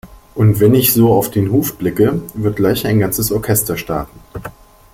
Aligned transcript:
Und 0.33 0.59
wenn 0.59 0.73
ich 0.73 0.93
so 0.95 1.13
auf 1.13 1.29
den 1.29 1.51
Hof 1.51 1.77
blicke, 1.77 2.23
wird 2.33 2.55
gleich 2.55 2.87
ein 2.87 2.97
ganzes 2.97 3.31
Orchester 3.31 3.77
starten. 3.77 4.19